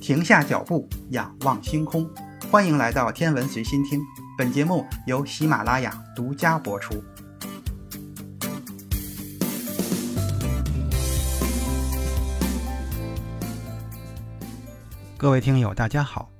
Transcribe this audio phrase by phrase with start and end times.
[0.00, 2.10] 停下脚步，仰望星空。
[2.50, 4.00] 欢迎来到天文随心听，
[4.38, 7.04] 本节目由喜马拉雅独家播出。
[15.18, 16.30] 各位听友，大家好。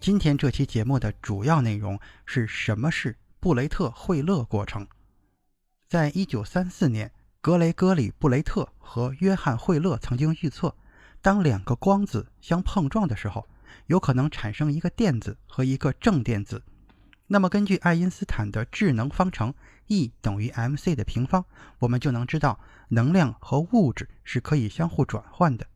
[0.00, 4.86] 今天这期节目的主要内容是什么是布雷特惠勒过程？
[5.88, 10.76] 在一九三四年，格雷戈里·布雷特和约翰·惠勒曾经预测。
[11.24, 13.48] 当两个光子相碰撞的时候，
[13.86, 16.62] 有可能产生一个电子和一个正电子。
[17.28, 19.54] 那么，根据爱因斯坦的质能方程
[19.86, 21.42] E 等于 mc 的平方，
[21.78, 22.60] 我们就能知道
[22.90, 25.66] 能量和物质是可以相互转换的。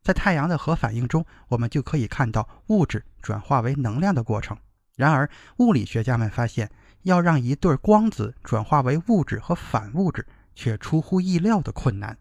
[0.00, 4.56] 在太阳的核反应中，我们就可以看到物质转化为能量的过程。
[4.96, 5.28] 然而，
[5.58, 6.70] 物理学家们发现，
[7.02, 12.16] 要让一对光子转化为物质和反物质，却出乎意料的困难。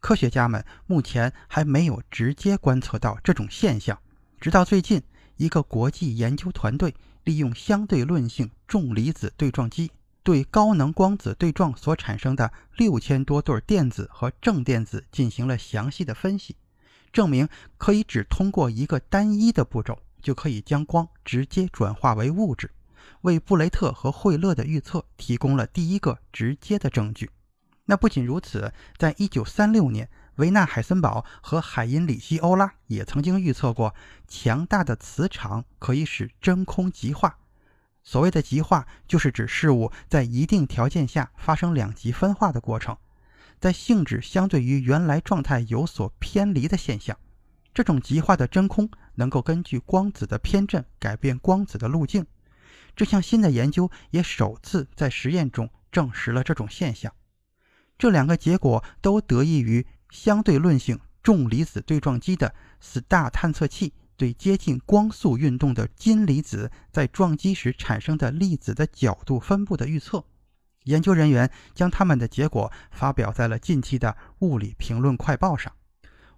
[0.00, 3.98] 科学家们目前还没有直接观测到这种现象。
[4.40, 5.02] 直到最近，
[5.36, 9.90] 一个国际研究团队利用相对论性重离子对撞机，
[10.22, 16.56] 对高能光子对撞所产生的六千多对电子和正电子进行了详细的分析，
[17.12, 22.70] 证明可以只通过一个单一的步骤，就可以将光直接转化为物质，
[23.20, 27.30] 为布雷特和惠勒的预测提供了第一个直接的证据。
[27.90, 33.96] 那不仅如此，在一九三六年，维纳海森堡和海因里希欧拉也曾经预测过，
[34.28, 37.36] 强大的磁场可以使真空极化。
[38.04, 42.96] 所谓的极化，就是指事物在一定条件下发生两极分化的过程，
[43.58, 47.18] 在性质相对于原来状态有所偏离的现象。
[47.74, 52.24] 这种极化的真空能够根据光子的偏振改变光子的路径。
[52.94, 57.12] 这项新的研究也首次在实验中证实了这种现象。
[58.00, 70.24] 这两个结果都得益于相对论性重离子对撞机的 STAR 探测器对接近光速运动的金离子在撞击时产生的粒子的角度分布的预测。
[70.84, 74.08] 研究人员将他们的结果发表在了近期的
[74.38, 75.70] 《物理评论快报》上。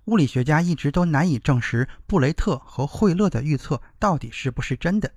[0.07, 5.13] 物理学家一直都难以证实布雷特和惠勒的预测到底是不是真的，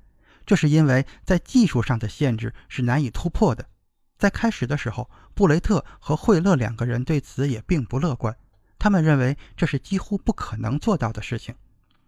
[0.46, 3.68] 这是因为在技术上的限制是难以突破的。
[4.18, 8.36] 在开始的时候，布雷特和惠勒两个人对此也并不乐观，
[8.80, 11.54] 他们认为这是几乎不可能做到的事情。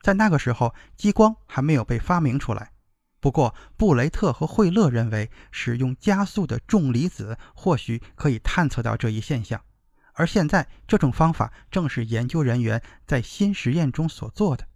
[0.01, 2.71] 在那个时候，激光还没有被发明出来。
[3.19, 9.59] 不过，布雷特和惠勒认为，使用加速的重离子或许可以探测到这一现象。
[10.13, 14.67] 而现在，这种方法正是研究人员在新实验中所做的。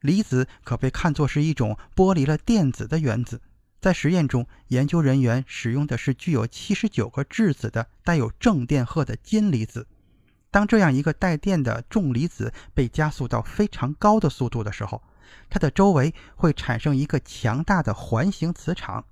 [0.00, 3.40] 离子可被看作是一种剥离了电子的原子。
[3.84, 9.86] 在实验中，研究人员使用的是具有七十九个质子的带有正电荷的金离子。
[10.50, 15.02] 当这样一个带电的重离子被加速到非常高的速度的时候，
[15.50, 19.04] 它的周围会产生一个强大的环形磁场。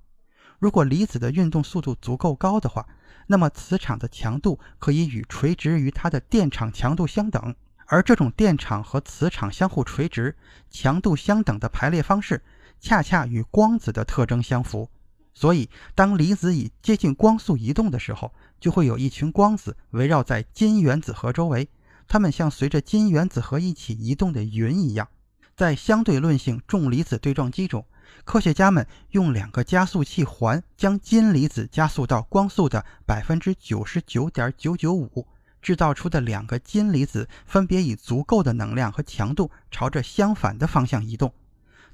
[0.57, 2.87] 如果离子的运动速度足够高的话，
[3.27, 7.55] 那么磁场的强度可以与垂直于它的电场强度相等。
[7.85, 10.35] 而这种电场和磁场相互垂直、
[10.71, 12.41] 强度相等的排列方式。
[12.83, 14.89] 恰恰与光子的特征相符，
[15.33, 21.69] 所以当离子以接近光速移动的时候，就会有一群光子围绕在金原子核周围，
[22.09, 25.07] 它们像随着金原子核一起移动的云一样。
[25.55, 27.85] 在相对论性重离子对撞机中，
[28.25, 35.25] 科学家们用两个加速器环将金离子加速到光速的百分之九十九点九九五，
[35.61, 41.33] 制造出的两个金离子分别以足够的能量和强度朝着相反的方向移动。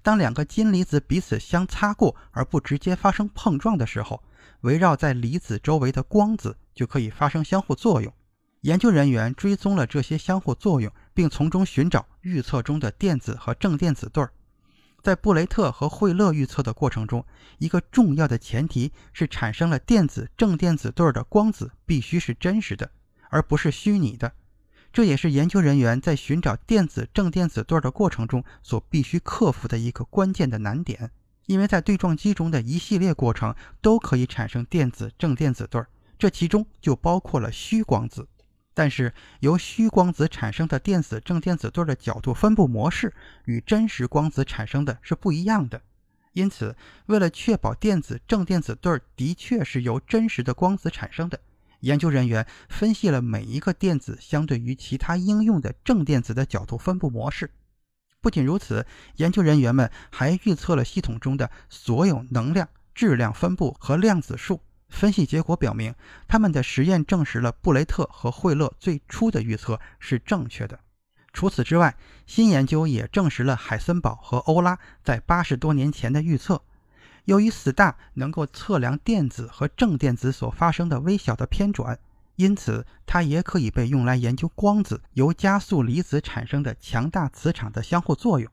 [0.01, 4.23] 当两个金离子彼此相擦过而不直接发生碰撞的时候，
[4.61, 8.13] 围绕在离子周围的光子就可以发生相互作用。
[8.61, 14.31] 研究人员追踪了这些相互作用，并从中寻找预测中的电子和正电子对儿。
[15.01, 17.25] 在布雷特和惠勒预测的过程中，
[17.57, 22.91] 一个重要的前提是产生了电子正电子对儿的光子必须是真实的，
[23.29, 24.33] 而不是虚拟的。
[24.91, 31.11] 这也是研究人员在寻找电子正电子对的过程中所必须克服的一个关键的难点，
[31.45, 35.81] 因为在对撞机中的一系列过程都可以产生电子正电子对，
[36.17, 38.27] 这其中就包括了虚光子。
[38.73, 43.13] 但是由虚光子产生的电子正电子对的角度分布模式
[43.45, 45.81] 与真实光子产生的是不一样的，
[46.33, 46.75] 因此
[47.07, 51.39] 为了确保电子正电子对的确是由真实的光子产生的。
[51.79, 57.51] 研究人员分析了每一个电子相对于其他应用的正电子的角度分布模式。
[58.21, 58.85] 不仅如此，
[59.15, 64.61] 研究人员们还预测了系统中的所有能量、质量分布和量子数。
[64.89, 65.93] 分析结果表明，
[66.27, 70.79] 他们的实验证实了布雷特和惠勒最初的预测是正确的。
[71.31, 71.95] 除此之外，
[72.25, 76.61] 新研究也证实了海森堡和欧拉在八十多年前的预测。
[77.29, 81.99] 由于 STa 能够测量电子和正电子所发生的微小的偏转，
[82.37, 88.51] 因此它也可以被用来研究光子由加速离子产生的强大磁场的相互作用。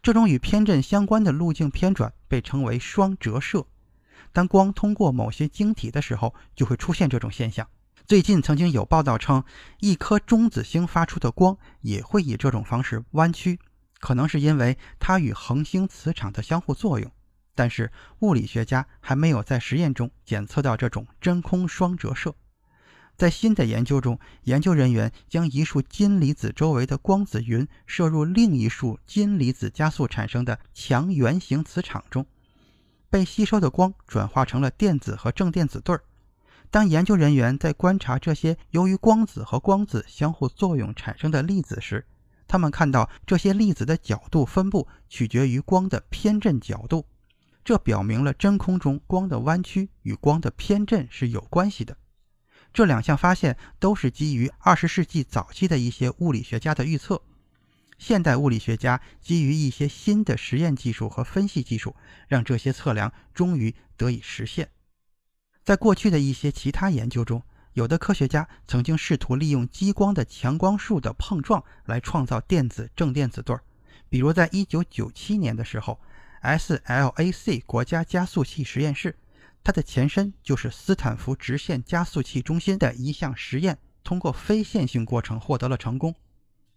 [0.00, 3.66] 这种与偏振相关的路径偏转被称为双折射。
[4.30, 7.66] 当光通过某些晶体的时候，就会出现这种现象。
[8.06, 9.42] 最近曾经有报道称，
[9.80, 13.58] 一颗中子星发出的光也会以这种方式弯曲，
[13.98, 17.10] 可能是因为它与恒星磁场的相互作用。
[17.54, 17.90] 但是
[18.20, 22.34] 物理学家还没有在实验中检测到这种真空双折射。
[23.14, 32.26] 在新的研究中，研究人员将一束金离子周围的光子云射入另一束金离子加速产生的强圆形磁场中，
[33.10, 36.02] 被吸收的光转化成了电子和正电子对儿。
[36.70, 42.06] 当研究人员在观察这些由于光子和光子相互作用产生的粒子时，
[42.48, 47.04] 他们看到这些粒子的角度分布取决于光的偏振角度，
[47.64, 51.96] 这表明了真空中光的弯曲与光的偏振是有关系的。
[52.72, 57.22] 这两项发现都是基于20世纪早期的一些物理学家的预测。
[57.98, 61.94] 现代物理学家基于一些新的实验技术和分析技术，
[62.26, 64.70] 让这些测量终于得以实现。
[65.62, 67.42] 在过去的一些其他研究中，
[67.74, 73.62] 有的科学家曾经试图利用激光的强光束的碰撞来创造电子正电子对儿。
[74.08, 76.00] 比如，在1997年的时候
[76.42, 79.16] ，SLAC 国家加速器实验室，
[79.64, 86.14] 它的前身就是斯坦福直线加速器中心的一项实验，通过非线性过程获得了成功。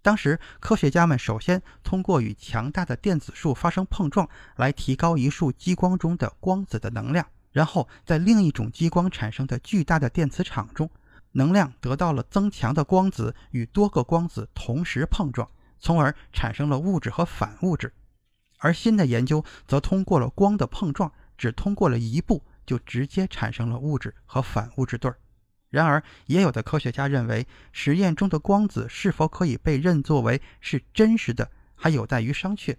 [0.01, 7.25] 当时，科学家们首先通过与强大的电子束发生碰撞，来提高一束激光中的光子的能量。
[7.51, 10.88] 然后，在另一种激光产生的巨大的电磁场中，
[11.31, 17.91] 能量得到了增强的光子与多个光子同时碰撞，从而产生了物质和反物质。
[18.65, 25.19] 而新的研究则通过了光的碰撞，只通过了一步就直接产生了物质和反物质对儿。
[25.69, 32.75] 然而，也有的科学家认为，实验中的光子是否可以被认作为是真实的，还有待于商榷。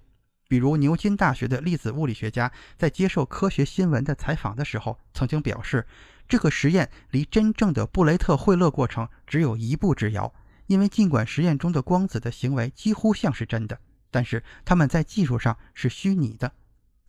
[0.49, 5.87] 比如，牛津大学的粒子物理学家在接受《科学新闻》的采访的时候，曾经表示，
[6.27, 10.35] 这个实验离真正的布雷特惠勒过程只有一步之遥。
[10.67, 13.79] 因为尽管实验中的光子的行为几乎像是真的，
[14.11, 16.53] 但是它们在技术上是虚拟的。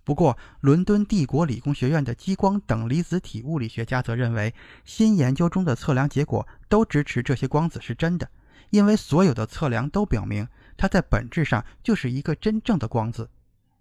[0.04, 4.54] 不过，伦敦帝国理工学院的激光等离子体物理学家则认为，
[4.86, 8.30] 新研究中的测量结果都支持这些光子是真的，
[8.70, 10.48] 因为所有的测量都表明。
[10.78, 13.30] 它在本质上就是一个真正的光子。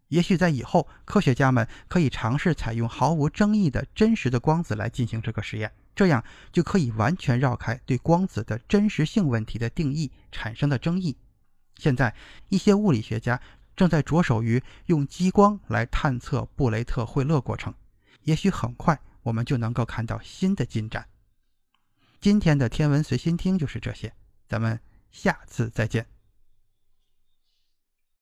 [0.08, 11.16] 也许在以后，科学家们可以尝试采用毫无争议的真实的光子来进行这个实验，这样就可以完全绕开对光子的真实性问题的定义产生的争议。
[11.78, 12.14] 现在，
[12.48, 13.40] 一些物理学家
[13.76, 17.72] 正在着手于用激光来探测布雷特惠勒过程。
[18.22, 21.06] 也许很快我们就能够看到新的进展。
[22.20, 24.12] 今天的天文随心听就是这些，
[24.48, 24.80] 咱们
[25.12, 26.15] 下次再见。